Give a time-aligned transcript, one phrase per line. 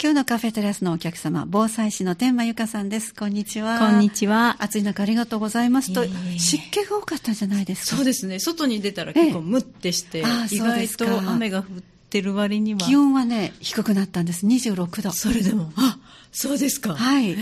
[0.00, 3.12] 今日のカフェテラスのお客様、防災士の天満由香さんです。
[3.12, 3.80] こんにちは。
[3.80, 4.56] こんにちは。
[4.60, 6.04] 暑い中ありがとうございますと、
[6.38, 7.96] 湿気が多かったんじゃないですか？
[7.96, 8.38] そうですね。
[8.38, 10.22] 外に出たら結構ムッてして、え
[10.52, 11.64] え意外と雨が降っ
[12.10, 12.80] てる割には。
[12.80, 14.46] 気温はね、低くなったんです。
[14.46, 15.10] 26度。
[15.10, 15.98] それでも、あ、
[16.30, 16.94] そうですか。
[16.94, 17.36] はい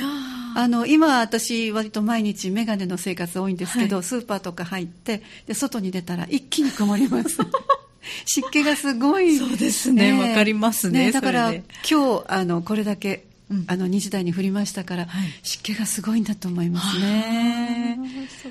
[0.59, 7.37] あの、今私割と毎日メガネの生活多いんですけど、はいスーパーとか入って、で、外に出たら一気に曇ります。
[8.25, 9.37] 湿気がすごい。
[9.37, 11.63] そうですねわかりますねだから今
[12.21, 17.99] 日、あの、これだけ、うんあの、2時台に降りましたから、はい湿気がすごいんだと思いますね。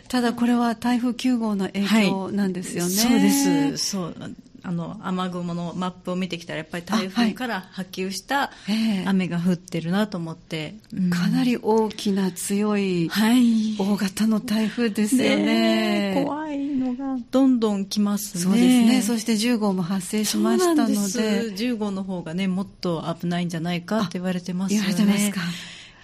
[0.08, 2.90] ただこれは台風9号の影響なんですよね。
[2.90, 3.78] そうです。
[3.78, 4.36] そう。
[4.68, 10.76] あの、雨雲のマップを見てきたら、やっぱり台風から波及したええ雨が降ってるなと思って。
[10.92, 13.76] うんかなり大きな強いはい。
[13.78, 15.36] 大型の台風ですよね。
[15.38, 18.44] ねえ怖いのがどんどん来ますね。
[18.44, 19.02] そうですね。
[19.02, 20.96] そして10号も発生しましたので。
[20.96, 24.94] そうなんです10号の方がね、もっと危ないんじゃないかって言われてますよね。
[24.96, 25.42] 言われてますか。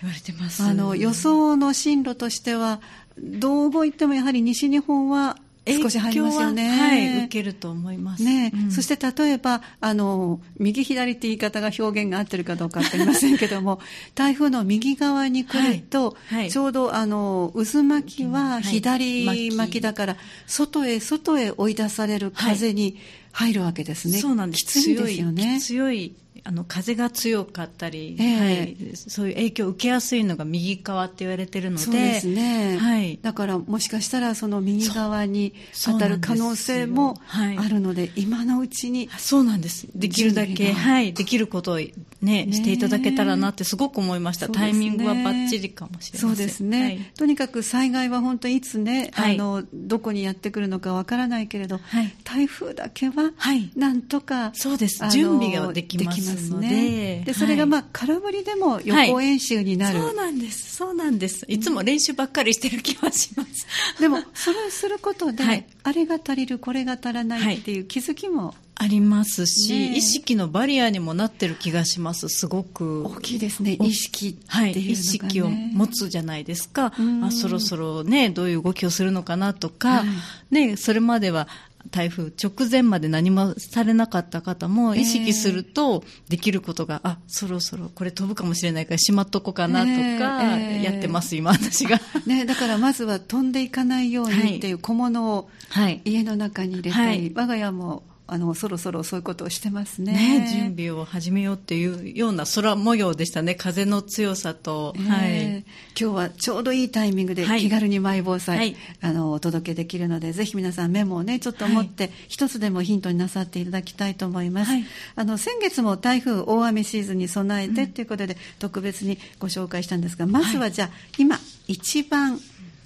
[0.02, 0.64] 言われてます。
[0.64, 2.80] あの、予想の進路としては、
[3.18, 5.38] どう動いてもやはり西日本は。
[5.72, 8.24] 影響ははい、受けると思います。
[8.24, 13.80] ね、うんそして例えば、あの、右左って言い方が表現が合ってるかどうかわかりませんけども、
[14.16, 22.98] 台風の右側に来ると、はいはいちょうどあの、渦巻きははい左巻きだから、外へ外へ追い出される風に
[23.32, 24.20] 入るわけですね。
[24.20, 24.66] そうなんです。
[24.66, 25.60] きついんですよね。
[25.62, 26.14] 強い
[26.44, 28.40] あの、風が強かったり、ええ。
[28.40, 33.20] はい、そういう影響を受けやすいのが右側って言われてるので、そうですね、はい。
[33.22, 35.54] だからもしかしたらその右側に
[35.84, 37.66] 当たる可能性もそうなんではい。
[37.66, 39.88] あるので、今のうちにそうなんです。
[39.94, 44.48] できるだけ、はい、できることをね、ねしていただけたらなってすごく思いました。
[44.48, 44.54] ね。
[44.54, 46.30] タイミングはバッチリかもしれません。
[46.30, 47.12] そうですね、はい。
[47.18, 49.36] とにかく災害は本当いつね、はい。
[49.36, 52.14] あのどこにやってくるのかわからないけれど、はい。
[52.24, 53.72] 台風だけははい。
[53.76, 55.04] なんとか、そうです。
[55.04, 60.76] あの準備ができますのでねでそれがまあ空振りでも予行演習になる、そうなんです。
[60.76, 61.46] そうなんです。
[61.48, 63.68] いつも練習ばっかりしてる気はします。
[64.00, 72.30] でもそれをすることで、はいあれが足りるこれが足らないっていう気づきもありますし、ね意識のバリアにもなってる気がします。
[72.30, 73.04] すごく。
[73.06, 81.48] 大きいですね意識っていうのが、ねはい、意識を持つじゃないですか、あそろそろねどういう動きをするのかなとか、はいね、それまでは
[81.90, 85.02] 台風直前まで何もされなかった方もええ。
[85.02, 90.84] 意識するとできることが、あそろそろこれ飛ぶかもしれないからしまっとこうかなとかええ。
[90.84, 92.00] やってます、今私が。
[92.26, 96.02] ね、だからまずは飛んでいかないようにっていう小物をはい。
[96.06, 97.32] 家の中に入れたり、はい。
[97.34, 98.04] 我が家も
[98.34, 100.14] あのそろそろそういうことをしてますね。
[100.14, 103.56] ね、準備を始めようっていうような空模様でしたね。
[103.56, 105.02] 風の強さと、え。
[105.02, 105.32] はい。
[105.32, 105.64] ー
[106.00, 107.60] 今日はちょうどいいタイミングではい。
[107.60, 108.78] 気軽にマイ防災、はい。
[109.02, 114.86] あのお届けできるのでぜひ皆さんメモをねちょっと持って、一つでもヒントになさっていただきたいと思います、はい。
[115.18, 121.38] あの先月も台風大雨シーズンに備えてということで、特別にご紹介したんですがまずはじゃあ、今
[121.68, 122.40] 一番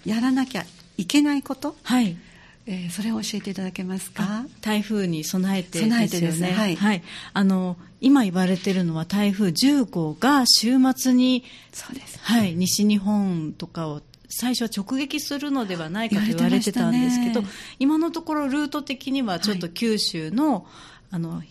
[0.05, 0.65] やらなきゃ
[0.97, 2.17] いけないこと、はい
[2.67, 4.45] えーそれを教えていただけますか？
[4.61, 6.07] 台風に備えてですよね。
[6.07, 7.03] ですはい。
[7.33, 12.19] あの、今言われてるのは台風10号が週末に、そうです。
[12.21, 17.47] はい、西日本とかを最初は直撃するのではないかと言われてたんですけど、ね
[17.79, 20.65] 今のところルート的にはちょっと九州の、
[21.11, 21.41] あの、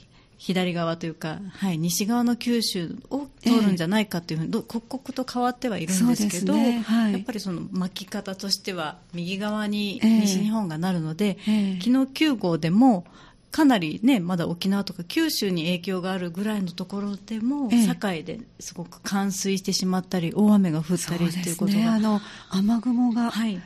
[0.45, 6.83] 左側というか、はい、西側の九州を通るんじゃないかというふうに、ど刻々と変わってはいるんですけど、ね。
[6.87, 7.13] はい。
[7.15, 10.21] やっぱりその巻き方としては右側にええ。
[10.21, 11.81] 西日本がなるので、ええ。
[11.81, 11.91] 昨日
[12.27, 13.07] 9号でも
[13.53, 17.87] かなりねまだ沖縄とか九州に影響があるぐらいのところでも、ええ。
[17.87, 21.87] 堺ですごく冠水してしまったり大雨が降ったりっていうことが、ね。
[21.87, 23.59] あの雨雲がはい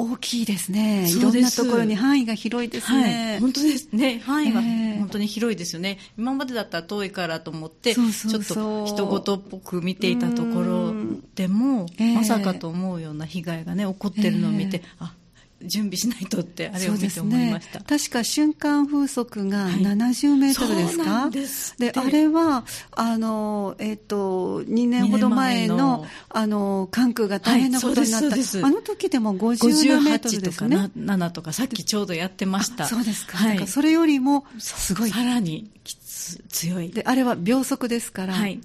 [0.00, 4.20] 大きいですね、いろんなところに範囲が広いですね、はい、本当ですね。
[4.24, 10.94] 範囲はええ本当に広いですよね、今までだったら遠いからと思ってちょっと人事っぽく見ていたところ
[11.34, 13.14] でも、ええまさかと思うよう。
[13.20, 15.14] な被害がね起こってるのを見て、ええあ
[15.62, 17.80] 準備しないとってあれを見てそうです思いました。
[17.80, 19.74] ね、確か瞬間風速がはい。
[19.74, 32.84] 70メートルですか、そうなんであれはあの、えっと2年ほど前のあの関空が大変なことになった、はいあの時でも50メートル58とかですね？7とかさっきちょうどやってました。
[32.84, 33.48] あそうですか,、はい。
[33.50, 35.10] だからそれよりもすごい。
[35.10, 36.90] さらにきつ強い。
[36.90, 38.60] であれは秒速ですから、はい。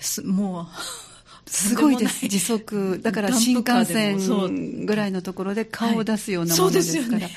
[0.00, 0.66] すもう、
[1.46, 3.00] すごいです、時速。
[3.02, 7.32] だから新幹線ぐらいのところで顔を出すようなはいものですから、立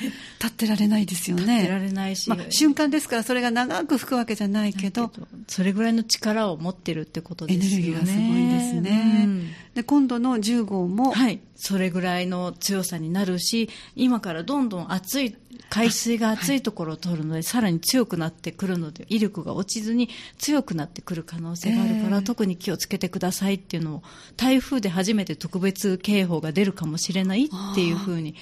[0.46, 1.42] ってられないですよね。
[1.42, 2.28] 立ってられないし。
[2.28, 5.12] まあ、瞬間ですから、それが長く吹くわけじゃないけど、
[5.46, 7.76] それぐらいの力を持ってるってことエですよね。
[7.76, 9.22] ネルギーがすごいんですね。
[9.24, 9.50] うん。
[9.74, 11.40] で、今度の10号も、はい。
[11.54, 15.36] それぐらいの強さになるし、今からどんどん暑い
[15.70, 24.02] 海水が熱いところを通るので、さらに強くなってくるので威力が落ちずに強くなってくる可能性があるから、えー特に気をつけてくださいっていうのを
[24.36, 28.34] 台風で初めて特別警報が出るかもしれないっていうふうに言っ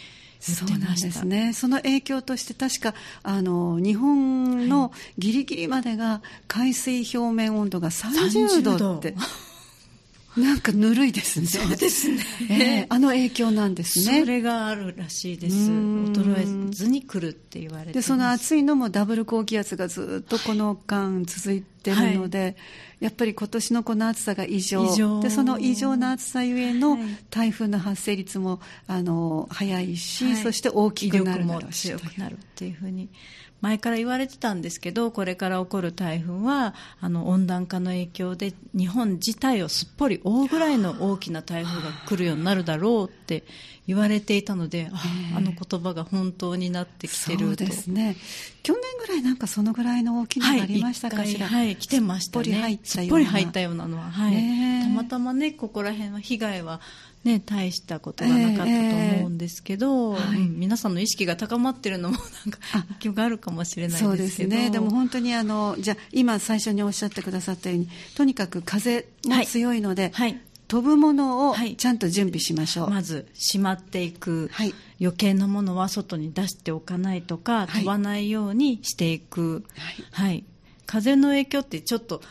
[0.42, 0.94] てそうなん。
[0.94, 1.52] ですね。
[1.52, 9.14] その影響として確かあの日本のギリギリまでが海水表面温度が30度って
[10.38, 11.46] なんかぬるいですね。
[11.46, 14.20] そうですね ええあの影響なんですね。
[14.20, 15.56] それがあるらしいです。
[15.56, 17.92] 衰えずに来るって言われて。
[17.92, 22.56] でその暑いのもダブル高気圧がずっとこの間続いてるので、
[23.00, 25.20] やっぱり今年のこの暑さが異常。
[25.20, 27.00] でその異常な暑さゆえのはい。
[27.30, 30.36] 台風の発生率もあの早いし、はい。
[30.36, 31.72] そして大きくなる威力もだろう。
[31.72, 33.08] し強くなるっていうふうに
[33.60, 43.44] 前から言われてたんですけどこれから起こる台風はあの温暖化の影響で日本自体をすっぽり覆うぐらいの大きな台風が来るようになるだろうって
[43.88, 45.02] 言われていたので、あ
[45.32, 45.36] ええ。
[45.36, 48.16] あの言葉が本当になってきてるとそうですね。
[48.62, 52.44] 去年ぐらいなんかそのぐらいの大きなのがありましたかしら、はい、はい、来てましたね。
[52.44, 54.82] すっぽり入ったようなぽり入ったようなのは、はい。
[54.82, 56.80] たまたまね、ここら辺は被害は
[57.24, 58.68] ね、大したことがなかったと
[59.18, 64.16] 思うんですけど、ええはいうん皆さんの意識が高まってるのもなんかあ影響があるかもしれないでけど。
[64.16, 70.40] ですすね、でも本当にあのじゃあ今最初におっしゃってくださったようにとにかく風も強いので、はい。
[70.68, 72.90] 飛ぶものをはいちゃんと準備しましょう。
[72.90, 74.48] まず、しまっていく。
[74.52, 79.64] はい余計なものは外に出しておかないとか、はい飛ばないようにしていく。
[79.76, 80.44] はいはい。
[80.88, 82.22] 風の影響ってちょっと、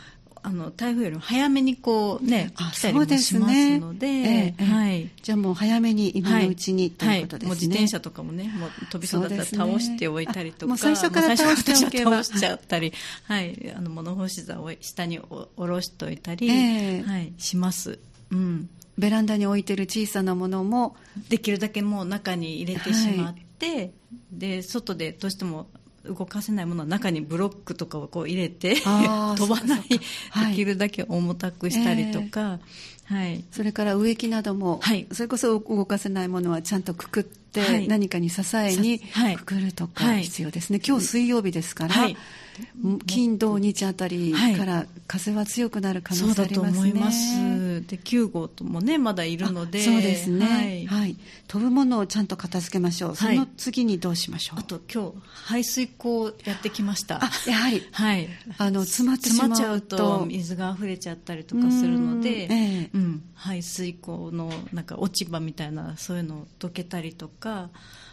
[0.42, 4.64] あの、台風よりも早めにこうね、あ来たりもしますので、ええええ。
[4.64, 5.10] はい。
[5.22, 7.46] じゃあもう早めに今のうちに、ということですね。
[7.46, 12.22] はい、もう自転車とかもね、もう飛びそうだったら倒しておいたりとか、あもう最初から倒しておけば。
[12.24, 12.92] 倒しちゃったり、
[13.24, 17.02] はい、あの物干し座を下にお下ろしておいたり、ええ。
[17.02, 18.00] はい、します。
[18.32, 18.68] うん。
[18.98, 20.96] ベランダに置いてる小さなものも、
[21.28, 23.92] できるだけもう中に入れてしまって、
[24.32, 25.68] で外でどうしても
[26.08, 28.76] 動かせないものは中にブロックとかをこう入れて
[29.36, 29.82] 飛ばない
[30.30, 30.50] はい。
[30.50, 32.58] できるだけ重たくしたりとか、
[33.08, 33.44] はい。
[33.50, 35.06] それから植木なども、はい。
[35.12, 37.88] それこそ動かせないものはちゃんとくくって、はい。
[37.88, 39.00] 何かに支えに
[39.36, 40.22] くくるとかはい。
[40.24, 40.80] 必要ですね。
[40.86, 42.16] 今日水曜日ですから、はい。
[43.06, 46.78] 金土日あたりから風は強くなる可能性ありますね。
[46.78, 47.86] 思います。
[47.86, 49.80] で9号ともねまだいるので。
[49.80, 51.12] あそうですね、ははい。
[51.12, 51.16] い
[51.46, 53.36] 飛ぶものをちゃんと片付けましょう、はい。
[53.36, 54.58] その次にどうしましょう？
[54.58, 57.24] あと今日排水溝やってきました。
[57.24, 57.80] あやはり。
[57.92, 58.28] はい。
[58.58, 62.46] あの詰まってしまちゃうと水が溢れちゃったりとかするので。
[62.46, 67.70] うんええうん、排水溝のなんか落ち葉みたいなそういうのをどけたりとか。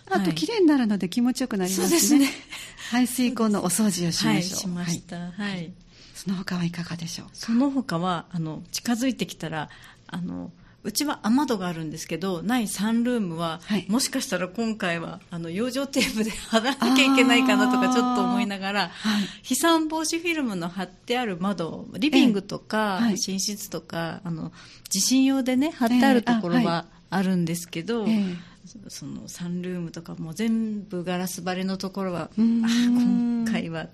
[0.07, 2.31] あと綺麗になるので気持ちよくなりますね,、ね。
[2.91, 5.73] 排水溝のお掃除をしはい、ましょう、しました、はい。
[6.13, 9.69] その他はいかがでしょうその他はあの近づいてきたら
[10.07, 10.51] あの
[10.85, 13.85] うちは雨戸があるんですけどないサンルームは、はい。
[13.89, 19.23] もしかしたら今回はあの養生テープで貼らなきゃいけないかなとかちょっと思いながら、はい。
[19.41, 24.51] 飛散防止フィルムの貼ってある窓リビングとか、寝室とかあの
[24.89, 28.35] 地震用でね貼ってあるところはあるんですけど、ええ。
[28.65, 33.87] そそのサンルームとかも全部ガラス張りのところはあ今回は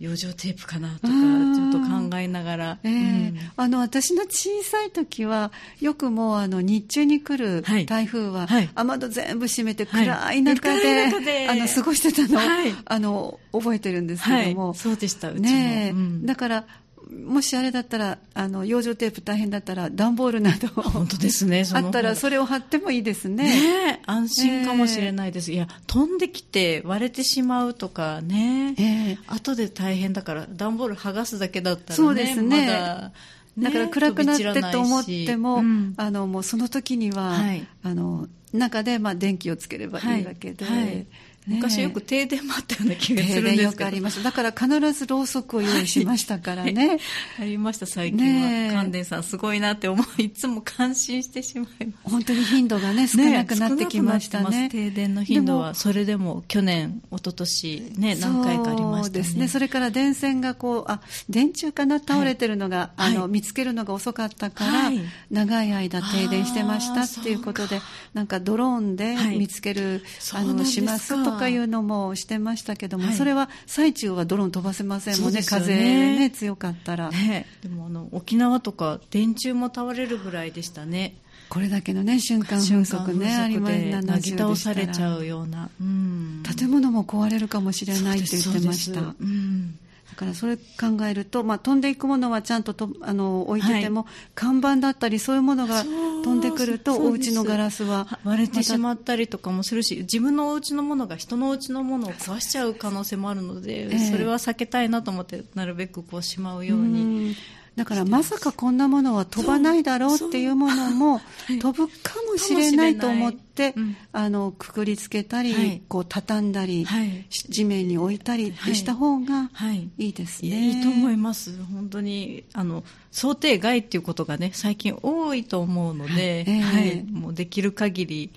[0.00, 1.66] 養生テープかなとかちうん。
[1.66, 1.78] ょっと
[2.10, 2.92] 考えながら、ええ。
[2.92, 2.94] う
[3.32, 3.38] ん。
[3.56, 7.84] あの私の小さい時はよくもうあの日中に来るはい。
[7.86, 8.68] 台風は、はい。
[8.74, 11.48] 雨戸全部閉めてはい暗い中で,、 暗い。
[11.48, 12.74] あの過ごしてたのを、はい。
[12.84, 14.54] あの覚えてるんですけはい。
[14.54, 16.24] ども、そうでしたうちも、ねえ、うん。
[16.26, 16.64] だから
[17.10, 23.44] もしあれだったらあの養生テープ大変だったら段ボールなど本当ですね あったらそれを貼ってもいいですね。
[23.44, 29.18] ねえ安心かもしれないです、いや飛んできて割れてしまうとかね、ええ。
[29.26, 32.66] 後で大変だから段ボール剥がすだけだったらねそうですね。
[32.66, 33.12] まだね
[33.58, 35.94] だから暗くなってと思っても、うん。
[35.96, 37.66] あのもうその時には、はい。
[37.82, 40.86] あの中でまあ電気をつければいいわけで、はいはい。
[40.86, 41.06] ね
[41.50, 43.72] 昔よく停電もあったような気がするんですけど。
[43.72, 46.98] くありましただから必ずろうそくを用意しましたからね、
[47.40, 48.72] ありました最近は。
[48.72, 50.22] 関電さんすごいなって思う。
[50.22, 51.98] いつも感心してしまいます。
[52.04, 54.44] 本当に頻度がね少なくなってきましたね。
[54.44, 54.70] 少なくなってます。
[54.70, 59.48] 停電の頻度ではそれでも去年一昨年ね何回かありましたねですね。
[59.48, 63.16] それから電線がこうあ電柱かな倒れてるのが、はい。
[63.16, 65.00] あの見つけるのが遅かったから、はい。
[65.30, 67.80] 長い間停電してましたっていうことで
[68.14, 69.38] なんかドローンではい。
[69.38, 70.02] 見つける、
[70.34, 73.14] あのしますとかいうのもしてましたけども、はい。
[73.14, 75.46] それは最中はドローン飛ばせませんもんねね。
[75.46, 77.46] 風ね強かったら、ね。
[77.62, 81.14] でもあの沖縄とか電柱も倒れるぐらいでしたね。
[81.48, 89.00] これだけのね瞬間風速ねありまで70なぎ倒されちゃうような、うん、建物も壊れるかもしれないって言ってました。
[89.00, 89.72] そうん。
[89.72, 89.89] だ
[90.20, 90.62] からそれ考
[91.08, 107.34] えると、まあ、飛んでいくものはちゃんととあの置いてても、はい、看板だったりそういうものが飛んでくるとお家のガラスは割れてしまったりとかもするし自分のお家のものが人のお家のものを壊しちゃう可能性もあるので、えー、それは避けたいなと思ってなるべくこうしまうように。
[107.80, 111.22] だからまさかこんなものは飛ばないだろうっていうものも
[111.62, 113.74] 飛ぶかもしれないと思って、
[114.12, 119.48] あのくくりつけたり、はい、こう畳んだり、はい、地面に置いたりした方が
[119.96, 120.10] い。
[120.10, 121.56] いですね、はい、いいと思います。
[121.72, 128.30] 本当にあの想定外っていうことがね最近多いと思うので、えー、はい、もうできる限り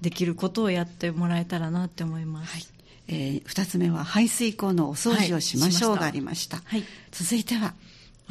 [0.00, 2.64] できることをやってもらえたらなって思います、はい。
[3.06, 7.74] えー、2つ目は排水溝のお掃除をしましょうがありました,、はい、続いては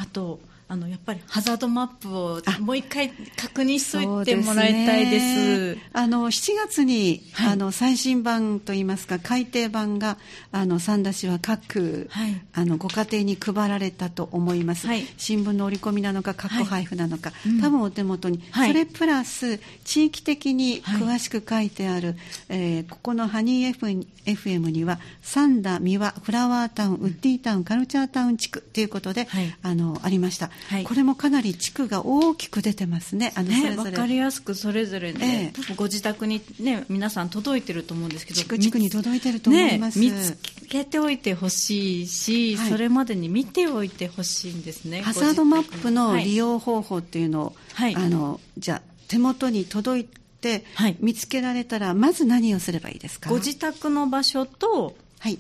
[0.02, 0.40] あと
[0.72, 5.76] あのやっぱりハザードマップをもう一回確認しといてもらいたいです。
[5.76, 10.18] ね、あの7月に、はい、あの最新版といいますか改訂版が
[10.54, 14.88] あの三田市は各、はい、あのご家庭に配られたと思います。
[14.88, 22.16] はい、新聞の折り込みなのか過去配布なのか、多分お手元に、それプラス地域的に詳しく書いてある、
[22.48, 29.28] えー、ここのハニー FM には三田三輪フラワータウンウッディタウンカルチャータウン地区ということで、
[29.64, 30.50] あのありました。
[30.68, 40.38] はい、これもかなり地区が大きく出てますね、あのね分かりやすくそれぞれね、えー、多分ご自宅に、ね、皆さん届いてると思うんですけど、地区地区に届いてると思います、ね、見つ
[40.70, 53.30] けておいてほしいし、はい、それまでに見ておいてほしいんですね、ハザードマップの利用方法っていうのを、はい、あのじゃ手元に届いて、はい、見つけられたら、まず何をすればいいですか？
[53.30, 55.38] ご自宅の場所と、はい、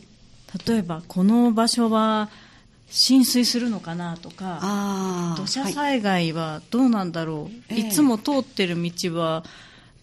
[0.68, 2.30] 例えばこの場所は、
[2.92, 9.44] 浸水するのかなとか土砂災害はどうなんだろう、はい、いつも通ってる道は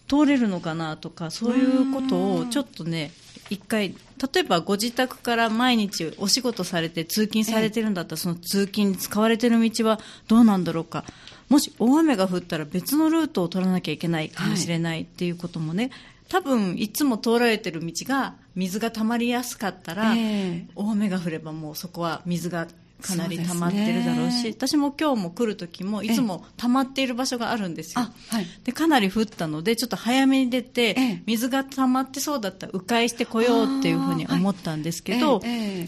[0.07, 3.11] 通れるのかなとかそういうことをちょっとね
[3.51, 3.95] 一回
[4.33, 11.05] 例えばご自宅から毎日お仕事されて通勤されてるんだったらその通勤に使われてる道はどうなんだろうか。
[11.47, 15.91] もし大雨が降ったら別のルートを取らなきゃいけないかもしれないっていうこともね、はい
[16.29, 22.67] 多分いつも通られてる道が水が溜まりやすかったら、えー、大雨が降ればもうそこは水が
[23.01, 35.41] かなり溜まってるだろうし、ね、私も今日も来る時もいつも溜まっている場所があるんですよ、はい、でかなり降ったのでちょっと早めに出て、水が溜まってそうだったら迂回してこようっていうふうに思ったんですけど、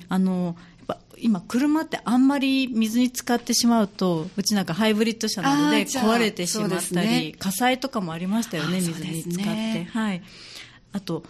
[0.08, 0.56] あの
[1.18, 10.22] 今車ってあんまり水に浸かってしまうとうちなんかハイブリッド車なので壊れてしまったり、ね、火災とかもありましたよね水に浸かって、ね、はい。
[10.94, 11.24] あと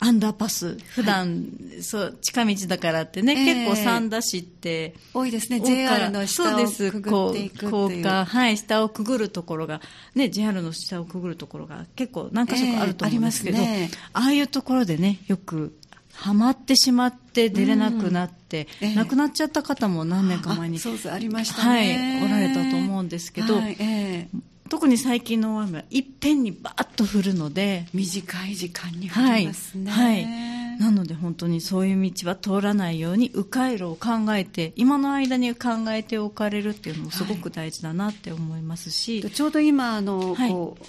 [0.00, 0.76] アンダーパス。
[0.94, 5.60] 普段、はい、そう近道だからってね、えー、結構三田市って多いですね。
[5.60, 8.24] JR の下をくぐっていく高架。
[8.24, 9.80] はい下をくぐるところが。
[10.14, 15.76] ね JR の下をくぐるところが結構何か所かあると思うんですけど、えーあね、ああいうところでねよく
[16.14, 18.92] はまってしまって出れなくなって、うんえ。
[18.92, 40.84] ー、亡くなっちゃった方も何年か前にそうそうありましたね、はい、おられたと思うんですけど、はいえー特に最近の大雨はいっぺんにバーッと降るので短い時間に降りますね、はい、はい、なので本当にそういう道は通らないように迂回路を考えて今の間に考えておかれるっていうのもすごく大事だなって思いますし、はい、ちょうど今あの、はい、こう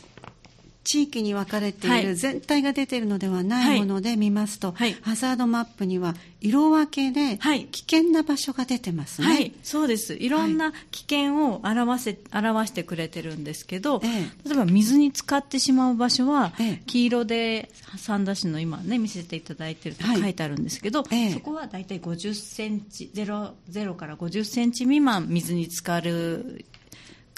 [0.89, 10.15] 地域に分かれている、全体が出ているのではないもので見ますと、はい、ハザードマップには色分けで危険な場所が出てますね、はい、そうです。
[10.15, 16.53] いろんな危険を表せ表してくれてるんですけど、例えば水に浸かってしまう場所は、
[16.87, 26.65] 黄色で三田市の今ね見せていただいてると書いてあるんですけど、そこは大体50センチ 0, 0から50センチ未満水に浸かる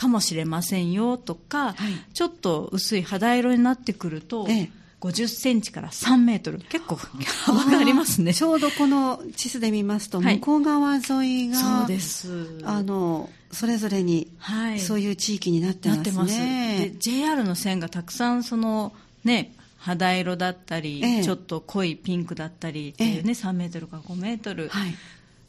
[0.01, 8.33] かもしれませんよとか、はい、ちょっと薄い肌色になってくると、ええ、50センチから3メートル結構幅がありますね。
[8.33, 11.01] ちょうどこの地図で見ますと、向こう側沿
[11.45, 12.61] いがそうです。
[12.63, 16.11] あのそれぞれに、はい、そういう地域になってますね。
[16.13, 16.37] ます。
[16.39, 18.93] で JR の線がたくさんその
[19.23, 24.71] ね肌色だったり、ええ、ちょっと濃いピンクだったりっていうね、ええ、3メートルから5メートル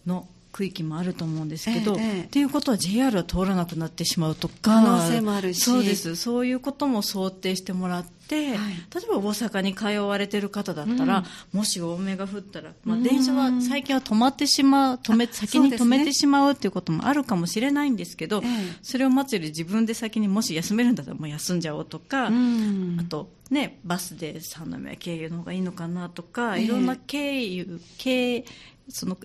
[0.04, 5.62] の区域もあると思うんですけど、ええっていうことは JR は通らなくなってしまうとか可能性もあるし。
[5.62, 6.14] そうです。
[6.14, 8.56] そういうことも想定してもらって、はい、
[8.94, 18.42] 例えば大阪に通われてる方だったら、うん、もし多めが降ったら、まあ、電車は最近は止まってしまう止め先に止めてしまうっていうこともあるかもしれないんですけど、
[18.82, 28.44] それを待つより自分で先にもし休めるんだったらもう休んじゃおうとか、うん、あとね、バスで三宮経由の方がいいのかなとか、いろんな経由経
[28.88, 29.16] その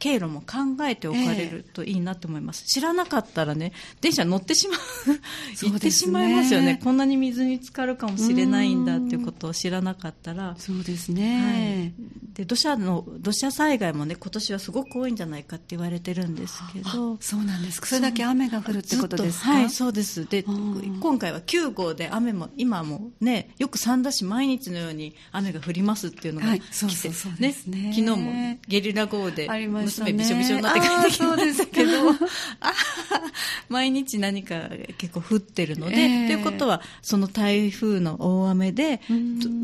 [0.00, 4.80] 経路も考えておかれるといいなと思います、えー、知らなかったらね電車乗ってしまう。
[5.62, 6.80] 行ってしまいますよね。
[6.82, 10.54] こんなに水に浸かるかもしれないんだっていうことを知らなかったら。
[10.58, 17.16] そうですね、はい、で土砂の土砂災害もね今年はすごく多いんじゃないかって言われてるんですけど。
[17.20, 19.50] そうなんですそれだけ雨が降るってことですか？
[19.52, 20.26] はいそうです。
[20.28, 27.08] で今回は9号で雨も今もねよく三田市毎日のように雨が降りますっていうのが来て、
[27.40, 31.90] ね、ね、昨日もゲリラ豪雨で娘びしょびしょになって帰ってきましたけど。
[33.68, 34.68] 毎日何か
[34.98, 39.00] 結構降ってるので、えー、ということはその台風の大雨で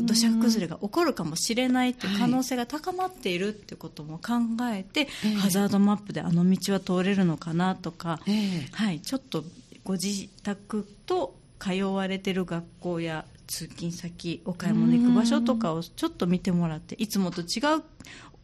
[0.05, 4.33] 土砂崩れが起こるかもしれないという可能性が高まっているってことも考
[4.71, 9.43] えて、はい、ハザードマップであの道は通れるのかなとか、えー、はい、ちょっと
[9.83, 17.47] ご自宅と通われてる学校や通勤先お買い物行く場所とかをちょっと見てもらっていつもと違う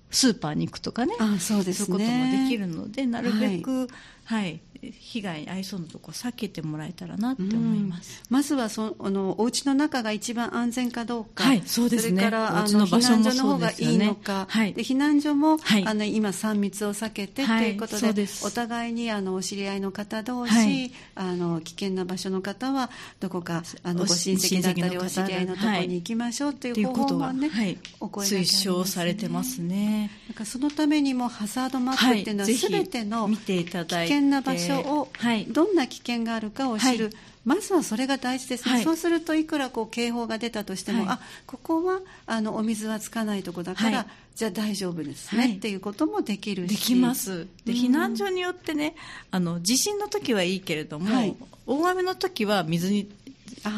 [0.09, 3.87] スーパーに行くとかねあそうです、ね、そういうこともできるのでなるべく、はい、
[4.25, 4.61] はい
[4.91, 30.11] 被害に遭いそうなところ避けてもらえたらなって思います、まずはそあのお家の中が一番安全かどうか、はい、そうですね、それからあの避難所の方がいいのか、はい、で避難所も、はい、あの今、3密を避けてということで,、お互いにあのお知り合いの方同士、あの危険な場所の方はどこかあのご親戚だったりお知り合いのところに行きましょうという方法もね、はい、お声がけ、ね、推奨されてますね。
[30.27, 35.45] なんかそのためにもハザードマップっていうのは、すべての危険な場所を、はい。
[35.45, 37.13] どんな危険があるかを知る、はい、
[37.45, 46.71] まずはそれが大事ですね、はい、そうするといくらこう警報が出たとしても、はい、あここはあのお水はつかないとこだから、じゃあ大丈夫ですね、っていうこともできるし。
[46.71, 47.47] できます。
[47.65, 48.95] で避難所によってね
[49.31, 51.35] あの地震の時はいいけれども、
[51.67, 53.09] 大雨の時は水に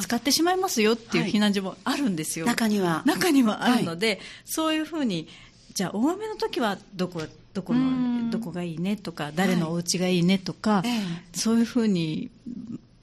[0.02, 3.04] 使ってしまいますよっていう避難所もあるんですよ、中には。
[3.06, 5.28] 中にはあるので、そういうふうに
[5.74, 7.22] じゃあ大雨の時はどこ
[7.56, 12.30] どこのどこがいいねとか誰のお家がいいねとか、はい、そういうふうに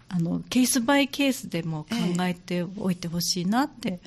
[0.09, 3.99] あのケースバイケースでも考えておいてほしいなって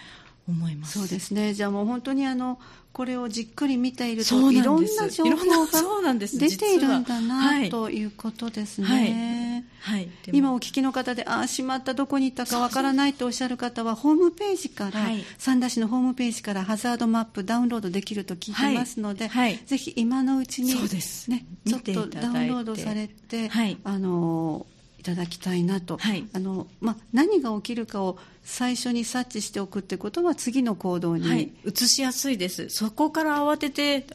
[0.47, 1.55] 思います、そうですね。
[1.55, 2.59] じゃあもう本当にあの
[2.95, 9.65] これをじっくり見ているといろんな情報が出ているんだなということですね。
[9.81, 23.51] はい、はい、今お聞きの方で、ああ、しまった、どこに行ったかわからないとおっしゃる方は、ホームページから、はい、三田市のホームページからハザードマップダウンロードできると聞いてますので、はい、ぜひ今のうちに、ね、ちょっとダウンロードされて、
[23.83, 24.65] あの
[25.05, 32.69] ただきたいなと、はい、あのま何が起きるかを最初に察知しておくってことは次の行動に、はい、移しやすいです。
[32.69, 34.07] そこから慌てて、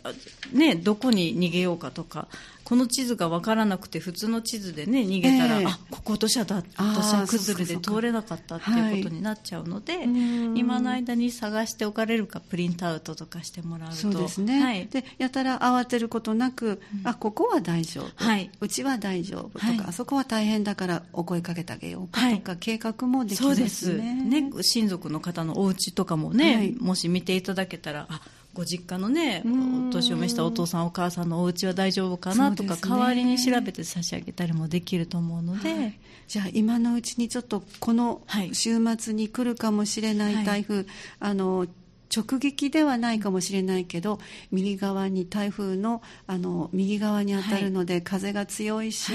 [0.52, 2.26] ね、どこに逃げようかとか
[2.70, 10.06] この地図が分からなくて普通の地図でね逃げたら、えー、あここ土砂だ土砂崩れで通れなかったっていうことになっちゃうので、はい、
[10.54, 13.96] 今の間に探しておかれるかプリントアウトとかしてもらうと。
[13.96, 24.14] そうですね、はい、でやたら慌てることなく、うん、あここは大丈夫、はい、うちは大丈夫とか、はい、あそこは大変だからお声かけてあげようかとか、計画もできますね。
[24.14, 24.52] ね。
[24.62, 28.20] 親族の方のお家とかもね、もし見ていただけたらあ
[28.52, 29.42] ご実家のね
[29.88, 40.86] お年を召したお父さんお母さんのお家は大丈夫かなとか、ね、代わりに調べて差し上げたりもできると思うので、はい、じゃあ今のうちにちょっとこの週末に来るかもしれない台風、はい、
[41.20, 41.66] あの
[42.14, 44.18] 直撃ではないかもしれないけど
[44.50, 49.12] 右側に台風のあの右側に当たるので、はい、風が強いし、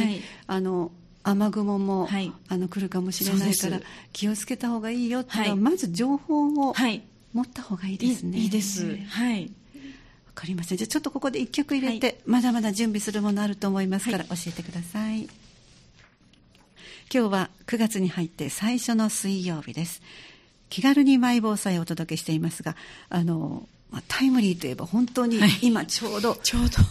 [0.48, 0.92] あの
[1.24, 3.82] 雨雲も、はい、あの来るかもしれないから
[4.14, 7.04] 気をつけた方がいいよっていうのは、まず情報を、はい
[7.36, 8.38] 持った方がいいですね。
[8.40, 8.96] いいです。
[9.10, 9.44] はい。
[9.44, 9.50] わ
[10.34, 10.78] かりません。
[10.78, 15.24] じゃあちょっとここで一曲入れて、はい、まだまだ準備するものあると思いますから、教えてください。
[15.24, 15.30] 今
[17.10, 20.02] 日は9月に入って最初の水曜日です。
[20.70, 22.78] 気軽にマイ防災をお届けしていますが、
[23.10, 26.38] あの、まあ、タイムリーといえば本当に今ちょうど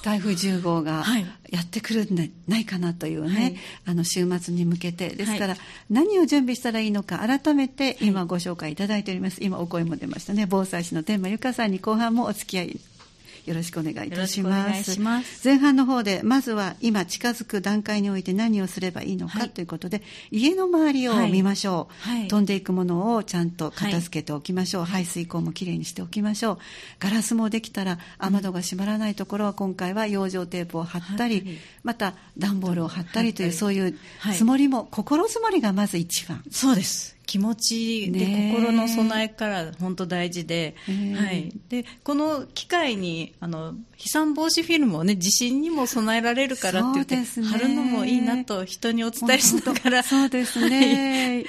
[0.03, 1.05] 台風10号が
[1.51, 5.11] やってくるんじゃないかなというね、はい、あの週末に向けて。
[5.11, 5.57] ですから
[5.91, 10.47] 何を準備したらいいのか改めて今ご紹介いただいております、今お声も出ましたね。
[10.49, 12.81] 防災士の天満由香さんに後半もお付き合い
[13.45, 14.99] よろしくお願いいたします。
[15.45, 22.21] 前半の方でまずは今近づく段階において何をすればいいのか、はい、ということで家の周りを見ましょう、はい。
[22.21, 26.59] はい、飛んでいくものをちゃんと片付けておきましょう、排水溝もきれいにしておきましょう。
[26.99, 33.99] ガラスもできたら雨戸が閉まらないところは今回は養生テープを貼ったり、また段ボールを貼ったりというそういう
[34.35, 36.43] つもりも、心づもりがまず一番。
[36.51, 50.03] そうです気持ちで、心の備えから本当大事で,、はい、でこの機会にあの飛散防止フィルムをね地震にも備えられるからって言って、ね、貼るのもいいなと人にお伝えしながら。
[50.03, 51.45] そうですね、 はい。
[51.45, 51.49] 飛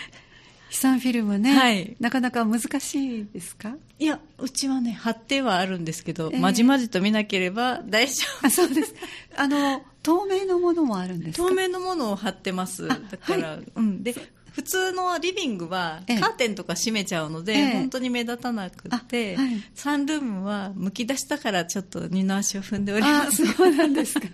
[0.69, 3.75] 飛散フィルムね、はい、なかなか難しいですか？
[3.97, 8.49] いやうちはね貼ってはあるんですけど、えー、まじまじと見なければ大丈夫。
[8.49, 8.93] そうです。
[9.37, 12.87] あの透明のものもあるんです透明のものを貼ってます。
[12.87, 14.03] だから、はい、うん。
[14.03, 14.13] で
[14.55, 23.45] 普通のリビングはカーテンとか閉めちゃうので、ええ、本当に目立たなくて、はい、サンルームはむき出したからちょっと二の足を踏んでおります。
[23.45, 24.27] そうなんですか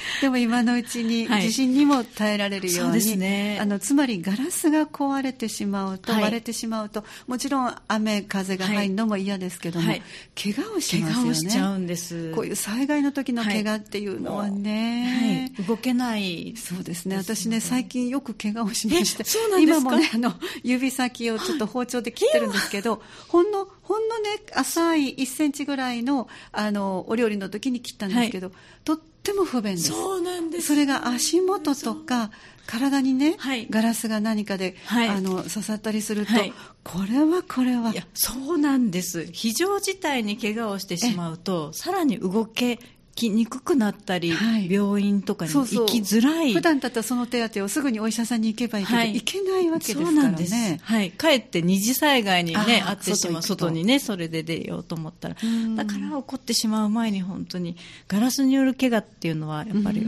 [0.20, 10.02] でも今のうちに地震にも耐えられるように、はいね、あのつまりガラスが壊れてしまうと、割れてしまうともちろん雨風が入るのも嫌ですけども、はい、
[10.40, 11.34] 怪我をしますよね。
[11.34, 12.32] しちゃうんです。
[12.32, 16.54] こういう災害の時の怪我っていうのはね、動けない。
[16.56, 17.16] そうですね。
[17.16, 19.24] 私ね最近よく怪我をしまして
[19.60, 28.52] 今もねあの指先をちょっと包丁で切ってるんですけどほんのほんのね浅い1センチぐらいのあのお料理の時に切ったんですけど、
[28.84, 29.90] とってっても不便です。
[29.90, 30.66] そうなんです。
[30.66, 32.32] それが足元とか
[32.66, 37.92] 体にね、はい、ガラスが何かで、はい、あの刺さったりすると、はい、これはこれは。
[37.92, 39.26] いやそうなんです。
[39.32, 42.80] 非常事態に怪我をしてしまうとさらに動け
[43.14, 46.52] きにくくなったり、はい、病院とかに行きづらい。
[46.54, 50.80] 普段だったらその手当をすぐにお医者さんに行けばいいけど、はい、行けないわけですからね。
[50.82, 55.34] はい、かえって二次災害にねあってしまう外にねそれで出ようと思ったら。
[55.34, 57.76] だから起こってしまう前に本当に
[58.08, 60.06] ガラスによる怪我っていうのはやっぱり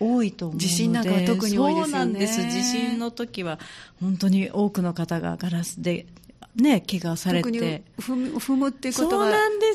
[0.00, 0.66] 多いと思うので。
[0.66, 1.92] 地震なんかは特に多いですよね。
[1.92, 2.42] そうなんです。
[2.50, 3.58] 地震の時は
[4.00, 6.06] 本当に多くの方がガラスで
[6.56, 7.82] ね、怪我されて。
[7.98, 9.26] 踏む踏むっていうことが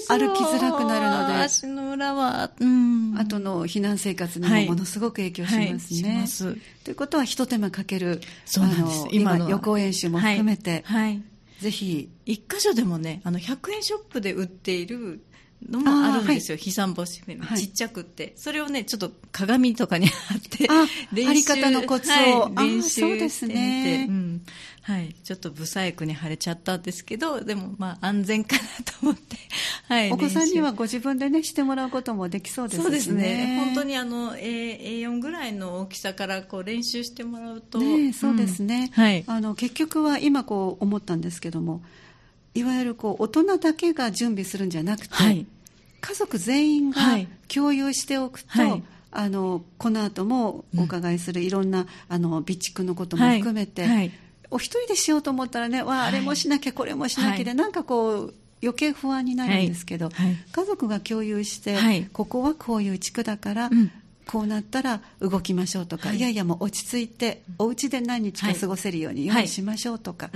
[0.07, 1.43] 歩きづらくなるので。
[1.43, 3.15] 足の裏は、うん。
[3.17, 6.09] 後の避難生活にもものすごく影響しますね。
[6.09, 6.57] はいはい、す。
[6.83, 9.07] ということは、一手間かける、そうなんです。
[9.11, 11.23] 今の予行演習も含めて、はい、はい、
[11.59, 12.09] ぜひ。
[12.25, 15.21] 一箇所でもね、あの、100円ショップで売っている
[15.67, 24.41] のもあるんですよ、飛散防止フィルム、ちっちゃくって、それをね、ちょっと鏡とかに貼って、貼り方のコツを、練習してみて、うん、
[24.89, 29.37] はい、ちょっと不細工に腫れちゃったんですけどでもまあ安全かなと思って、
[29.87, 32.83] はい、お子さんにはご自分でねしてもらうこともできそうですね。
[32.83, 33.61] そうですね。
[33.65, 41.83] 本当にあの A A4 ぐらいの大きさからこう練習してもらうと、ね、そうですね、うん、はい、あの結局は今こう思ったんですけども
[42.55, 45.45] いわゆるこう大人だけが準備するんじゃなくて、はい、
[46.01, 46.99] 家族全員が
[47.47, 54.11] 共有しておくと、はい、あのこの後もお伺いするいろんな、うん、あの備蓄のことも含めて、はい
[54.51, 60.09] お一人でしようと思ったらね、わあ、あれもしなきゃ、これもしなきゃで、なんかこう、余計不安になるんですけど、
[60.51, 61.77] 家族が共有して、
[62.11, 63.69] ここはこういう地区だから、
[64.25, 70.29] こうなったら動きましょうとか、い、やいやもう落ち着いて、お家で何日か過ごせるように用意しましょうとか、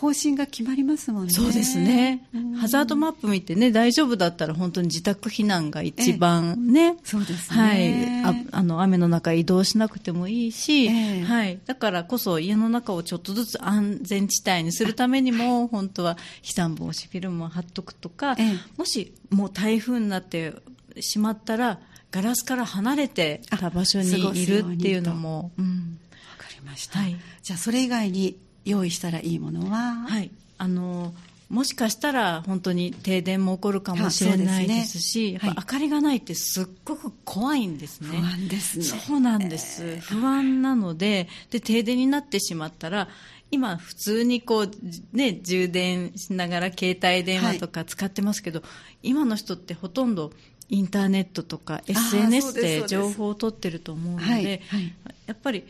[0.00, 1.30] 方針が決まりますもんね。
[1.30, 2.26] そうですね。
[2.58, 6.96] ハザードマップ見てね、大丈夫だったら本当に自宅避難が一番ね。
[7.04, 8.22] そうですね。
[8.24, 8.40] はい。
[8.52, 11.60] ああの、雨の中移動しなくてもいいし、えー、はい。
[11.66, 20.54] だからこそ家の中をちょっとずつ安全地帯にするためにも、本当は飛散防止フィルムを貼っとくとか、えー、もしもう台風になって
[21.00, 21.78] しまったら、
[22.10, 24.08] ガラスから離れてた場所に
[24.42, 25.98] いるっていうのも、うん。
[26.38, 27.00] わかりました。
[27.00, 27.16] はい。
[27.42, 31.14] じゃあそれ以外に用意したらいいものは、はい、あの
[31.48, 38.08] もしかしたら本当に停電も起こるかもしれないですし、ね、明かりがないってすっごく怖いんですね。
[38.08, 38.84] 不安ですね。
[38.84, 39.98] そうなんです。
[39.98, 43.08] 不安なので、で、停電になってしまったら、
[43.50, 44.70] 今普通にこう、
[45.12, 48.66] ね、充電しながら携帯電話とか使ってますけど、は
[49.02, 50.30] い、今の人ってほとんど
[50.68, 54.94] インターネットとか SNS で情報を取ってると思うので、はいはい、
[55.26, 55.64] やっぱり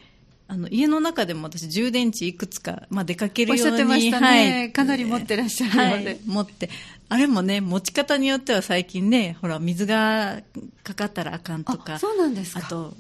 [0.51, 6.69] あの家の中でも私充電池いくつか、まあ、出かけるようにおっしゃってましたね、はい、かなり持ってらっしゃるので、はい、持って。
[7.09, 10.43] あれもね持ち方によっては最近ねほら水が
[10.83, 12.95] かかったらあかんとかそうなんですあと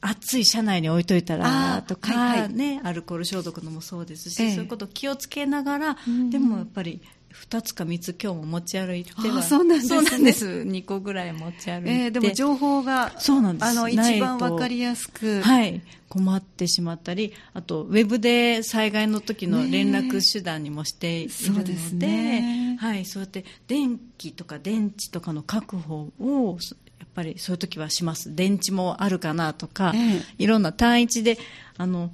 [0.00, 5.96] 暑い車内に置いといたらとか、はいはい、ね、アルコール消毒のもそうですし、ええ、そういうこと気をつけながら、
[6.30, 7.00] でもやっぱり
[7.32, 9.42] 2つか3つ今日も持ち歩いては。
[9.42, 10.46] そうなんです、ね、そうなんです。
[10.46, 13.68] 2個ぐらい持ち歩いて、えー、でも情報がそうなんです。
[13.68, 15.40] あの一番わかりやすく。
[15.42, 15.80] はい。
[16.08, 26.58] 困ってしまったりあとウェブで災害の時の連絡手段にもしているので,、ね、はい、そうやって電気とか電池とかの確保を
[26.98, 28.34] やっぱりそういう時はします。
[28.34, 31.38] 電池もあるかなとか、えー、いろんな単一で
[31.76, 32.10] あの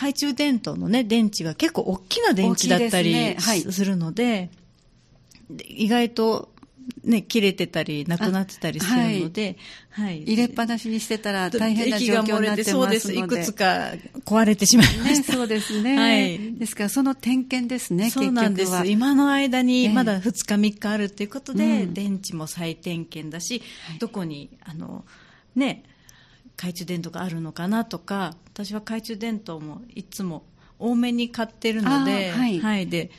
[0.00, 4.48] 懐中電灯のね、電池が結構大きな電池だったりするので、
[5.50, 6.48] で意外と
[7.04, 9.58] ね、切れてたり、なくなってたりするので、
[9.90, 12.88] はい、はい、入れっぱなしにしてたら大変な状況になってますので。
[12.88, 13.12] そうです。
[13.12, 13.92] いくつか
[14.24, 15.32] 壊れてしまいました。
[15.32, 15.96] ね、そうですね。
[15.98, 16.54] はい。
[16.54, 18.86] ですから、その点検ですね、そうなんです。
[18.86, 25.04] 今の間にまだ2日3日あるということで、えー、電池も再点検だし、はい、どこに、あの、
[25.54, 25.84] ね、
[26.60, 30.44] 懐中電灯があるのかなとか私は懐中電灯もいつも
[30.78, 33.10] 多めに買ってるので、はい、はい、で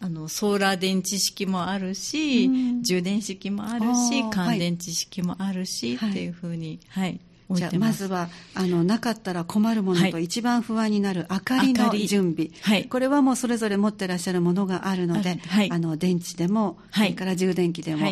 [0.00, 18.06] あのソーラー電池式もあるし、うん、充電式もあるし乾電池式もあるし、はい、っていうふうに、はい、じゃあまずはあのなかったら困るものと一番不安になる明かりの準備、はい、これはもうそれぞれ持ってらっしゃるものがあるので、はい、あの電池でも、それから充電器でも、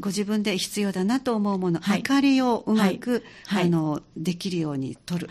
[0.00, 5.28] ご自分で必要だなと思うもの、明かりをうまく、あのできるように取る。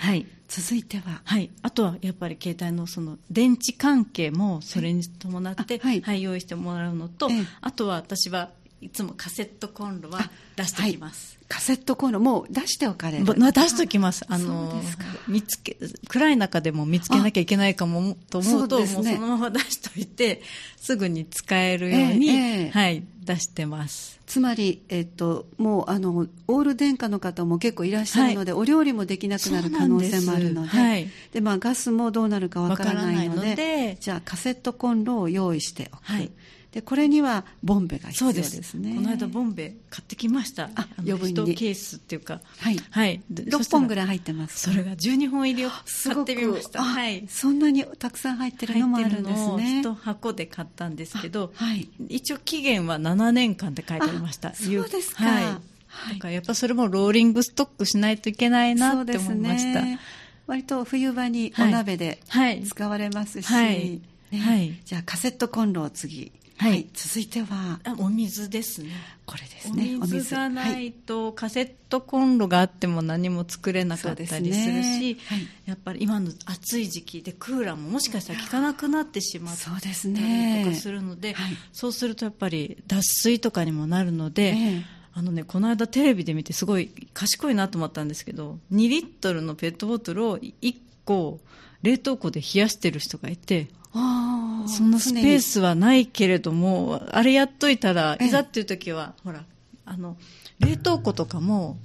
[0.48, 8.50] 続いては、はい、あとはやっぱり携帯のその電池関係もそれに伴って、はい、はい、用意してもらうのと、ええ、あとは私は
[8.82, 11.40] いつもカセットコンロは出しておきます。
[11.52, 13.26] カセットコンロもう出しておかれる。
[13.26, 14.24] 出しておきます。
[14.30, 14.82] あの
[15.28, 15.76] 見つけ
[16.08, 20.42] 暗い中でも見つけなきゃいけないかもと思うとそ、ね、もうそのまま出しておいて
[20.80, 24.22] すぐに使えるように、えーえー、はい出してます。
[24.26, 36.32] つまり、えっと、もうあのオール電化の方も結構いらっしゃるので、はい、お料理もできなくなる可能性もあるのではい、でまあ、ガスもどうなるかわからないのでじゃあカセットコンロを用意しておく、はい、
[36.72, 38.96] でこれにはボンベが必要ですね。
[38.96, 40.70] この間ボンベ買ってきました。
[40.76, 41.56] あ余分に。
[41.56, 42.40] ケースっていうか。
[42.60, 44.70] はい、はい、6本ぐらい入ってます。
[44.70, 46.82] それが12本入りを買ってみました。
[46.82, 49.82] はい、そんなにたくさん入ってるのもあるんですね。
[49.82, 55.44] 一箱で買ったんですけど、はい、一応期限は7年間って書いてありましたそうですか、はい。
[55.44, 60.00] だからやっぱそれもローリングストックしないといけないなって思いました、ね、
[60.48, 62.22] 割と冬場にお鍋で
[62.66, 64.00] 使われますし、はい、
[64.32, 66.32] ね、はい、じゃあカセットコンロを次
[66.62, 67.80] はい、続いては。
[67.98, 68.90] お水ですね。
[69.26, 69.98] これですね。
[70.00, 70.36] お水。
[70.36, 75.20] がないと、はい、カセットコンロがあっても何も作れなかったりするし、ね。
[75.26, 81.36] はい、やっぱり今の暑い時期でクーラーももしかしたら効かなくなってしまったりとかするので、
[81.74, 84.84] そうするとやっぱり脱水とかにもなるので、
[85.16, 91.40] あのね、この間テレビで見てすごい賢いなと思ったんですけど2リットルのペットボトルを1個
[91.82, 99.44] 冷凍庫で冷やしてる人がいてそんなスペースはないけれどもあれやっといたらいざっていう時はほら
[99.86, 100.18] あの
[100.60, 101.78] 冷凍庫とかも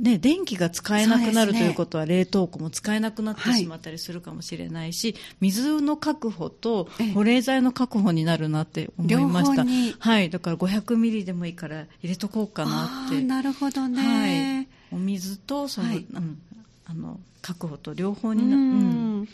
[0.00, 9.64] ね、電気が使えなくなるということは冷凍庫も使えなくなってしまったりするかもしれないし、はい、水の確保と保冷剤の確保になるなって思いました。
[9.98, 13.20] はいだから500ミリでもいいから入れとこうかなって。
[13.22, 16.38] なるほどね、はい、お水とその、はい、うん、
[16.86, 19.28] あの確保と両方にな,、うん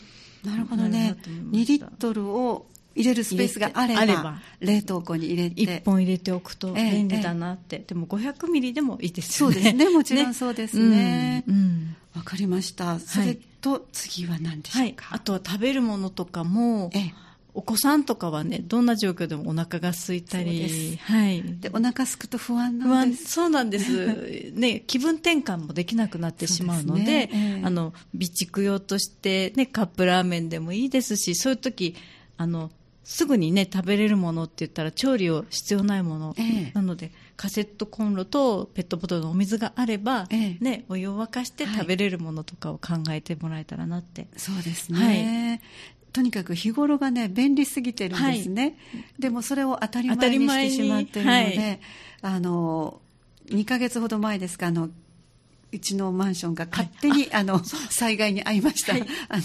[0.45, 1.15] なるほどね。
[1.25, 5.61] 2リットルを入れるスペースがあれば冷凍庫に入れて。
[5.61, 9.55] 1本入れておくと便利だなって、ええ、でも500ミリでもいいですよね。
[9.55, 9.89] そうですね。
[9.89, 11.43] もちろんそうですね。
[11.47, 11.95] わ、うん。
[12.15, 12.99] うん、かりました。
[12.99, 17.13] それと次は何でしょうか、はい、あとは食べるものとかも、ええ
[17.55, 23.31] お子さんとかはねどんな状況でもお腹が空いたりはい、でお腹空くと不安なんです。
[23.31, 24.51] そうなんです。
[24.53, 27.29] ね気分転換もできなくなってしまうので、ね。
[27.31, 31.95] えー、あの備蓄用としてねカップラーメンでもいいですしそういう時
[32.37, 32.71] あの
[33.05, 45.61] すぐにね食べれるものって言ったら調理を必要ないもの、えー、なのでカセットコンロとペットボトルのお水があれば、えー、ね、お湯を沸かして食べれるものとかを考えてもらえたらなって、はい、そうですね、はい
[46.15, 48.75] とにかく日頃がね便利すぎてるんですね、はい、
[49.19, 51.79] でもそれを当たり前にしてしまってるので、はい、
[52.21, 53.01] あの
[53.49, 54.87] 2か月ほど前ですかあの
[55.73, 59.43] うちのマンションが勝手に、はい、あの災害に遭いました、はい、あの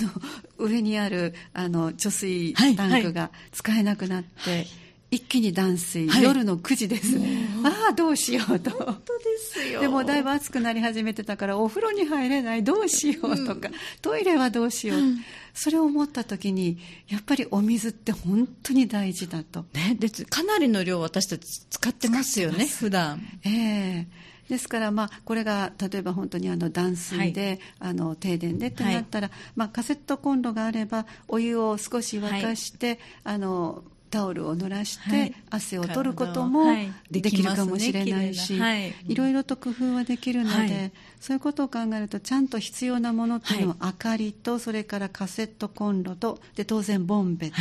[0.59, 4.67] 上にあるあの貯水タンクが使えなくなって、はい、
[5.11, 7.19] 一気に断水、夜の9時です、
[7.65, 8.71] ああどうしようと。
[8.71, 9.81] 本当ですよ。
[9.81, 15.19] でもだいぶ暑くなり始めてたからお風呂に入れないどうしようとか、うん、トイレはどうしよう、うん。
[15.53, 23.21] それを思った時にやっぱりお水って本当に大事だと、ね、でかなりの量私たち使ってますよね普段。
[23.45, 24.07] ええ。
[24.47, 36.65] ー、ですから、まあ、これが例えば本当にあの断水で、はい、あの停電でってなったら、はい、まあ、カセットコンロがあればお湯を少し沸かして、はい、あのタオルを濡らして汗を取ることも
[37.11, 38.23] できるかもしれな。
[38.25, 38.35] い。
[38.35, 38.61] し、
[39.07, 47.57] いろいろと工夫はできるので、そういうことを考えるとちゃんと必要なものっていうのは明かりとそれからカセットコンロとで当然ボンベと、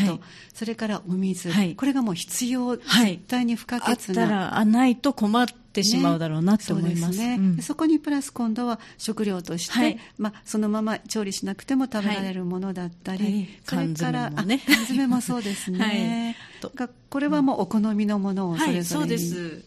[0.54, 4.24] それからお水、これがもう必要、絶対に不可欠な。
[4.24, 16.36] あったらないと困ってしまうだろうなって思います,、ね、そそこにプラス今度は食料として、まあ、そのまま調理しなくても食べられるものだったり、それから缶詰もそうですね、
[17.10, 19.63] これはもうお好みのものをそれぞれに、そうです。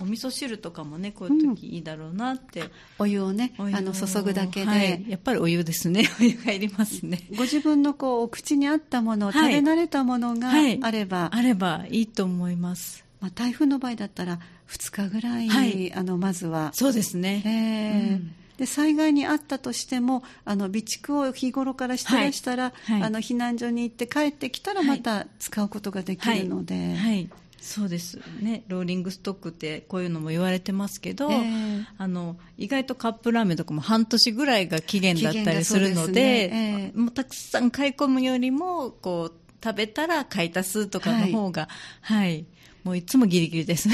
[0.00, 6.08] お味噌汁とかもねこういう時いいだろうなって、うん、お湯をねあの注ぐだけで、はい、やっぱりお湯ですね。
[6.20, 7.20] お湯がいりますね。
[7.36, 10.50] ご自分のこうお口に合ったもの、はい、食べ慣れたものが
[10.82, 13.04] あれば、あればいいと思います。
[13.20, 16.70] まあ、台風の場合だったら2日ぐらい、はい、あのまずは。
[16.74, 18.34] そうですね、えー、うん。
[18.58, 22.92] で災害にあったとしてもあの備蓄を日頃からしてらしたら、はい。
[22.94, 26.94] はい、あの避難所に行って帰ってきたらまた使うことができるので。
[26.94, 27.28] はい。
[27.60, 28.62] そうですね。
[28.68, 36.92] ローリングストックってこういうのも言われてますけど、えー、あの意外とカップラーメンとかも半年ぐらいが期限だったりするので、ね。
[36.94, 41.68] えー、もうたくさん買い込むよりもこう食べたら買い足すとかの方が、
[42.00, 42.46] はい、はい、
[42.88, 43.90] もういつもギリギリです。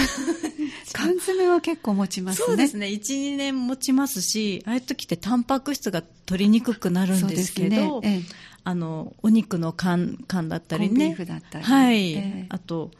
[0.95, 2.47] 缶詰は結構持ちますね。
[2.47, 2.87] そうですね。
[2.87, 3.01] 1、
[3.33, 8.23] 2年持ちますし、ああいう時ってタンパク質が取りにくくなるんですけど、ねええ、
[8.63, 11.17] あの、お肉の缶、缶だったりね。
[11.61, 12.15] はい。
[12.15, 12.93] え、あと、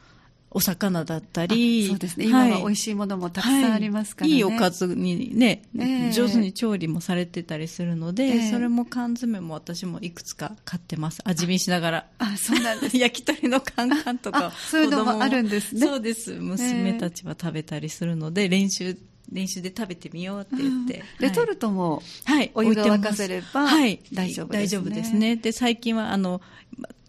[0.55, 1.89] お魚だったり。
[1.89, 2.27] そうですね。
[2.27, 4.33] 今は美味しいものもたくさんありますからね。
[4.33, 11.21] はい、いいおかずにね、えー、上手に調理もされてたりするので、えー、それも缶詰も私もいくつか買ってます。
[11.25, 12.07] 味見しながら。
[12.19, 12.97] あ、そうなんです。
[12.99, 14.53] 焼き鳥のカンカンとか。
[14.71, 15.81] そういうのもあるんですね。
[15.87, 16.33] そうです。
[16.35, 18.97] 娘たちは食べたりするので、練習
[19.33, 24.65] 練習で食べてみようって言って、レトルトも、はい、お湯が沸かせれば、はい、大丈夫ですね。
[24.65, 25.37] 大丈夫ですね。
[25.37, 26.41] で最近はあの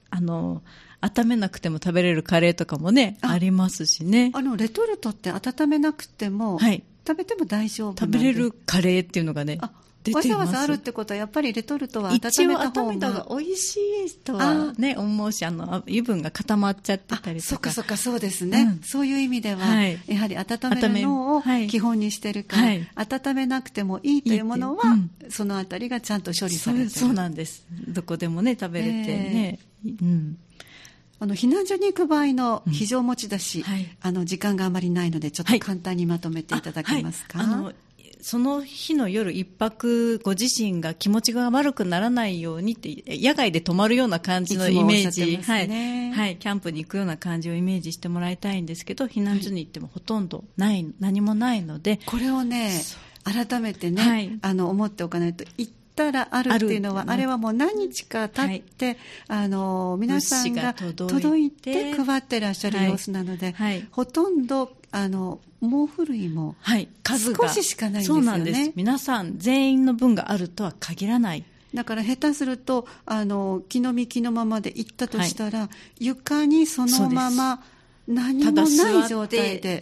[0.10, 0.64] あの
[1.06, 3.38] 温めなくても食べれるカレーとかもねあ。
[3.38, 4.32] りますしね。
[4.34, 9.60] あのレトルトって温めなくても、はい、食べても大丈夫食べれるカレーっていうのがね
[10.14, 12.92] わざわざあるってことは、やっぱりレトルトは温めた方が。
[12.92, 17.50] 温めた方が美味しいとはね、思うし、あの、油分が固まっちゃってたりとか。
[17.50, 26.90] そっかそっか、そうですね、うん、そういう意味では、はい、やはり温めるのを基本にしてるから、はい、温めなくてもいいというものは、うん、そのあたりがちゃんと処理されてる。
[26.90, 27.66] そうなんです。
[27.88, 29.60] どこでもね、食べれてね。
[29.86, 30.38] えー、うん
[31.20, 37.74] あの避難所に行く場合の非常持ち出し、うんはい、あの時間があまりないのでちょっと簡単にまとめていただけますか、はい、あの
[38.22, 52.00] その日の夜一泊ご自身が気持ちが悪くならないようにって野外で泊まるような感じのイメージ、ね、はい、はい、キャンプに行くような感じをイメージしてもらいたいんですけど避難所に行ってもほとんどない、何もないので。
[52.08, 52.72] これをね
[53.24, 63.74] 改めてね、はい、あの思っておかないと行ったらあるっていうのは、あれはもう何日か経って、はい、あの皆さんが届いて配ってらっしゃる様子なので、はい。
[63.76, 66.56] はい、ほとんどあの毛布類も
[67.06, 68.72] 少ししかないんですよね、そうなんです。
[68.76, 71.44] 皆さん全員の分があるとは限らない。
[71.74, 77.64] だから下手するとあの気の身気のままで行ったとしたら、床にそのまま
[78.08, 78.64] 何もな
[79.06, 79.82] い状態で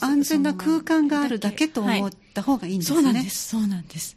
[0.00, 3.48] 安全な空間があるだけと思った方がいいんですね、そうなんです。
[3.48, 4.16] そうなんです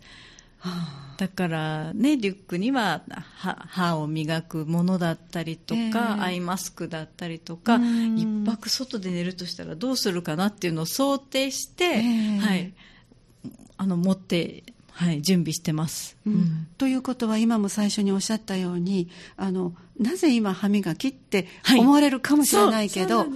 [1.17, 3.01] だからねリュックには
[3.37, 7.77] 歯を磨くものだったりとか、えー、アイマスクだったりとか
[8.15, 12.73] 一泊外で寝るとしたらどうするかなっていうのを想定して、えー、はい、
[13.77, 23.29] あの持ってはい、準備してます、うん、ということは今も最初におっしゃったようにあのなぜ今歯磨きって思われるかもしれないけど、はい、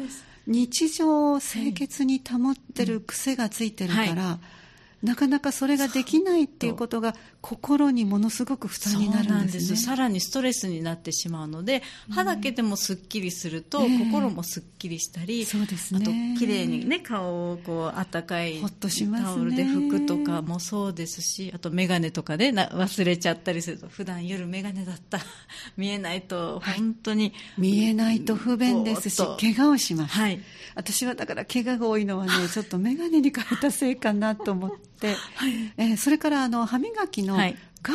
[0.46, 4.63] 日常清潔に保ってる癖がついてるから、はい
[5.04, 9.78] なかなかそれができないっていうことが心にものすごく負担になるんですね。
[9.78, 25.20] さらにストレスになってしまうので歯だけでもすっきりすると、心もすっきりしたり、そうですね、あと綺麗にね顔をこうあったかいタオルで拭くとかもそうですしあと眼鏡とかで、ね、忘れちゃったりすると普段夜眼鏡だった
[25.76, 30.40] 見えないと本当に、はい、見えないと不便ですし怪我をします、はい、
[30.76, 37.42] 私はだから怪我が多いのはねちょっと眼鏡に変えたせいかなと思って、はい、えー、それからあの歯磨きのガ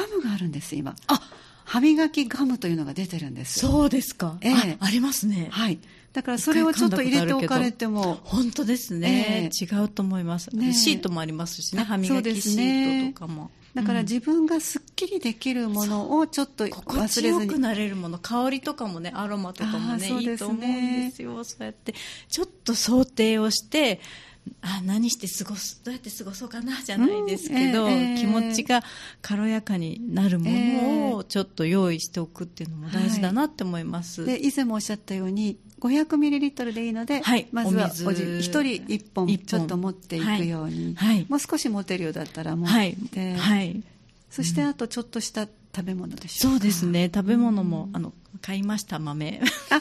[0.07, 0.95] ムがあるんです今。
[1.07, 1.21] あ。
[1.65, 5.49] 歯磨きガムというのが出てるんですそうですか、えー、ありますね。
[5.51, 5.79] はい。
[6.15, 8.19] だからそれをちょっと入れておかれても。
[8.25, 11.83] 本当ですね、えー、違うと思います、ね、シートもありますしね。
[11.85, 18.19] 歯磨きシートとかも、だから自分がすっきりできるものをちょっと忘れずに、心地よくなれるもの。
[18.19, 21.45] 香りとかもねアロマとかもね、ね、いいと思うんですよ。
[21.45, 21.95] そうやって。
[22.29, 24.01] ちょっと想定をして
[24.61, 28.83] あ何して過ごすどうやって過ごそうかなじゃないですけど、うんえー、気持ちが
[29.23, 42.69] 軽やかになるものをちょっと用意しておくっていうのも大事だなって思います、はい、で以前もおっしゃったように500ミリリットルでいいので、はい、まずはおじ1人1本ちょっと持っていくように、はい、もう少し持てるようだったら持っ
[43.13, 43.83] て、はい。
[44.31, 47.11] そしてあとちょっとした食べ物でしょうそうですね。
[47.15, 49.41] 食べ物も、あの買いました豆。
[49.71, 49.81] あ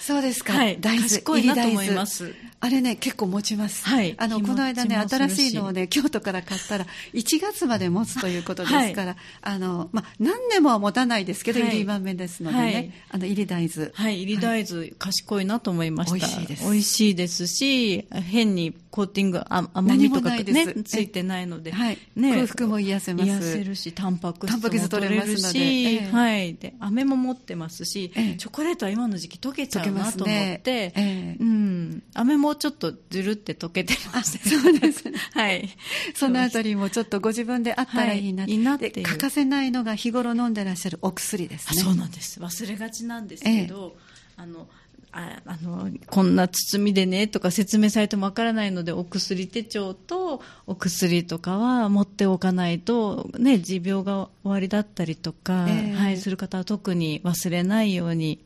[0.00, 2.34] そうですか、はい、大豆賢いなと思います。
[2.62, 13.90] あれね結構持ちます、はい、あのこの間ね新しいのをね京都から買ったら1月まで持つということですから、はい、あのまあ、何年もは持たないですけど、はい、入り豆ですのでね、はい、あの入り大豆。
[13.94, 16.16] はい入り大豆、賢いなと思いました。
[16.16, 16.64] 美味しいです。
[16.64, 21.98] 美味しいですし変にコーティングあ甘みとかねついてないので、はい。
[22.14, 23.26] ね、空腹も癒せます。
[23.26, 35.18] 癒せるしタンパク質も取れるし、はい、で飴も持ってますし、チョコレートは今の時期溶けちゃうなと思って、ねえー、うん、飴もちょっとずるって溶けてました、ね、そうですね。
[35.32, 35.68] はい。
[36.14, 41.82] そのあたりもちょっとご自分であったらいいな,、はい、いいなって欠かせないのが日頃飲んでらっしゃるお薬ですね。
[41.82, 42.40] そうなんです。
[42.40, 43.96] 忘れがちなんですけど、
[44.36, 44.68] えー、あの、
[45.12, 58.40] ああのこんな包みでねとか説明されてもわからないのでお薬手帳とお薬とかは持っておかないと、ね、持病が終わりだったりとか、えー、はい、する方は特に忘れないように。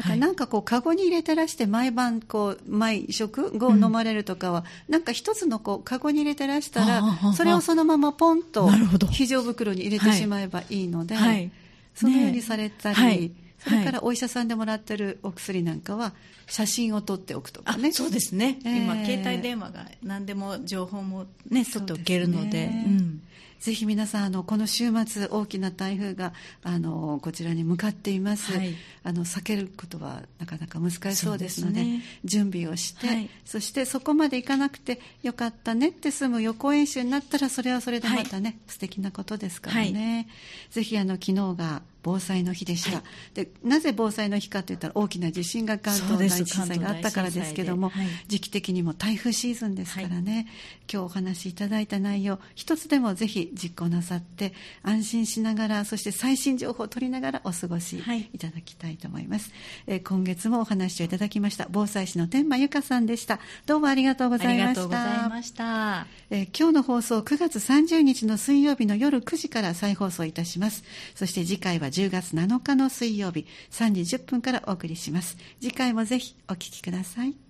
[0.00, 7.02] だからなんかこう、カゴに入れてらして、毎晩こう、毎食後飲まれるとかは、うん、なんか一つのこう、カゴに入れてらしたら、
[7.34, 8.70] それをそのままポンと、
[9.10, 11.50] 非常袋に入れてしまえばいいので、はい、
[11.94, 13.32] そのようにされたり、ねはい。
[13.58, 16.14] それからお医者さんでもらってるお薬なんかは
[16.46, 17.92] 写真を撮っておくとかね。
[17.92, 23.22] そうですね、えー、今携帯電話が何でも情報もね撮っておけるので、ね、うん、
[23.60, 26.32] ぜひ皆さんあのこの週末大きな台風が
[26.62, 40.26] あのこちらに向かっています、はい、あの避けることはなかなか難しそうですので、ね、準備をして、はい、そしてそこまで行かなくてよかったねって済む予行演習になったらそれはそれでまたね、はい、素敵なことですからね、
[40.70, 50.44] ぜひあの昨日が防災の日でした、はい、でなぜ防災の日かといったら大きな地震が関東大震災があったからですけども、はい、時期的にも台風シーズンですからね、はい、
[50.92, 58.38] 今日お話しいただいた内容一つでもぜひ実行なさって安心しながらそして最新情報を取りながらお過ごしい。
[58.38, 59.52] ただきたいと思います、
[59.86, 63.38] えー、今月もお話をいただきました防災士の天満由香さんでした。
[63.66, 66.06] どうもありがとうございました。
[66.30, 70.84] えー、今日の放送9月30日の水曜日の夜9時から再放送いたします。
[71.14, 75.36] そして次回は10月7日の水曜日3時10分からお送りします。
[75.60, 77.49] 次回もぜひお聴きください。